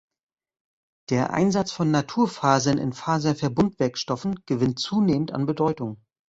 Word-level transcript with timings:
Der 1.11 1.31
Einsatz 1.31 1.71
von 1.71 1.91
Naturfasern 1.91 2.79
in 2.79 2.91
Faserverbundwerkstoffen 2.91 4.39
gewinnt 4.47 4.79
zunehmend 4.79 5.31
an 5.31 5.45
Bedeutung. 5.45 6.01